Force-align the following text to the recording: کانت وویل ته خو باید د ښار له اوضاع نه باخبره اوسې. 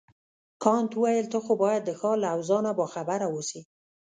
کانت 0.63 0.91
وویل 0.95 1.25
ته 1.33 1.37
خو 1.45 1.53
باید 1.63 1.81
د 1.85 1.91
ښار 1.99 2.17
له 2.23 2.27
اوضاع 2.35 2.59
نه 2.67 2.71
باخبره 2.79 3.27
اوسې. 3.33 3.61